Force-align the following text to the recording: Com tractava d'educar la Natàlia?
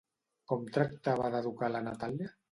Com 0.51 0.63
tractava 0.77 1.29
d'educar 1.35 1.69
la 1.75 1.83
Natàlia? 1.89 2.31